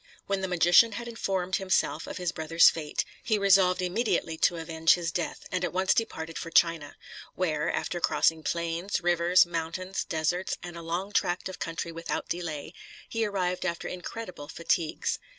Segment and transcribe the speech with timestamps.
[0.25, 4.95] When the magician had informed himself of his brother's fate, he resolved immediately to avenge
[4.95, 6.95] his death, and at once departed for China;
[7.35, 12.73] where, after crossing plains, rivers, mountains, deserts, and a long tract of country without delay,
[13.09, 15.19] he arrived after incredible fatigues.